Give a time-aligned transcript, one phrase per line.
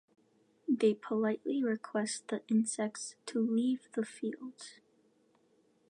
[0.67, 4.79] They politely request the insects to leave the fields.